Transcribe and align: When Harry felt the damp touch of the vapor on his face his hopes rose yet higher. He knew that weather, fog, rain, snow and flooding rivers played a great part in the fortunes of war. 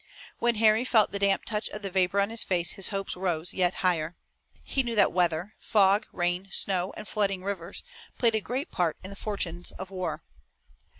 When 0.39 0.55
Harry 0.55 0.83
felt 0.83 1.11
the 1.11 1.19
damp 1.19 1.45
touch 1.45 1.69
of 1.69 1.83
the 1.83 1.91
vapor 1.91 2.19
on 2.19 2.31
his 2.31 2.43
face 2.43 2.71
his 2.71 2.87
hopes 2.87 3.15
rose 3.15 3.53
yet 3.53 3.75
higher. 3.85 4.15
He 4.63 4.81
knew 4.81 4.95
that 4.95 5.11
weather, 5.11 5.53
fog, 5.59 6.07
rain, 6.11 6.47
snow 6.49 6.91
and 6.97 7.07
flooding 7.07 7.43
rivers 7.43 7.83
played 8.17 8.33
a 8.33 8.41
great 8.41 8.71
part 8.71 8.97
in 9.03 9.11
the 9.11 9.15
fortunes 9.15 9.71
of 9.73 9.91
war. 9.91 10.23